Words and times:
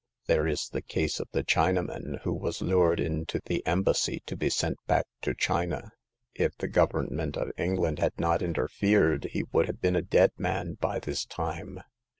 There 0.25 0.47
is 0.47 0.67
the 0.67 0.81
case 0.81 1.19
of 1.19 1.27
the 1.31 1.43
Chinaman 1.43 2.21
who 2.23 2.33
was 2.33 2.59
lured 2.59 2.99
into 2.99 3.39
the 3.45 3.63
Embassy 3.67 4.23
to 4.25 4.35
be 4.35 4.49
sent 4.49 4.77
back 4.87 5.05
to 5.21 5.35
China. 5.35 5.91
If 6.33 6.57
the 6.57 6.67
Government 6.67 7.37
of 7.37 7.51
England 7.55 7.99
had 7.99 8.19
not 8.19 8.41
interfered 8.41 9.25
he 9.25 9.43
would 9.51 9.67
have 9.67 9.79
been 9.79 9.95
a 9.95 10.01
dead 10.01 10.31
man 10.39 10.73
by 10.81 10.97
this 10.97 11.23
time. 11.23 11.81